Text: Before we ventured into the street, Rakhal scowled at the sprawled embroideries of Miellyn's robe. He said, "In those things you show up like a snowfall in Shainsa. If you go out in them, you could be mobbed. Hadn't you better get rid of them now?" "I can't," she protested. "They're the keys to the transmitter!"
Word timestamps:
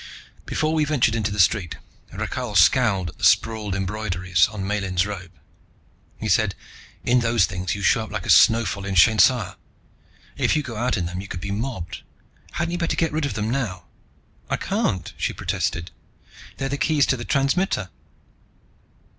Before 0.47 0.73
we 0.73 0.83
ventured 0.83 1.13
into 1.13 1.29
the 1.29 1.39
street, 1.39 1.75
Rakhal 2.11 2.55
scowled 2.55 3.09
at 3.09 3.19
the 3.19 3.23
sprawled 3.23 3.75
embroideries 3.75 4.47
of 4.47 4.59
Miellyn's 4.59 5.05
robe. 5.05 5.31
He 6.19 6.27
said, 6.27 6.55
"In 7.05 7.19
those 7.19 7.45
things 7.45 7.75
you 7.75 7.83
show 7.83 8.05
up 8.05 8.09
like 8.11 8.25
a 8.25 8.31
snowfall 8.31 8.83
in 8.83 8.95
Shainsa. 8.95 9.57
If 10.37 10.55
you 10.55 10.63
go 10.63 10.75
out 10.75 10.97
in 10.97 11.05
them, 11.05 11.21
you 11.21 11.27
could 11.27 11.39
be 11.39 11.51
mobbed. 11.51 12.01
Hadn't 12.53 12.71
you 12.71 12.79
better 12.79 12.95
get 12.95 13.11
rid 13.13 13.27
of 13.27 13.35
them 13.35 13.51
now?" 13.51 13.83
"I 14.49 14.55
can't," 14.57 15.13
she 15.17 15.33
protested. 15.33 15.91
"They're 16.57 16.67
the 16.67 16.77
keys 16.79 17.05
to 17.05 17.15
the 17.15 17.23
transmitter!" 17.23 17.91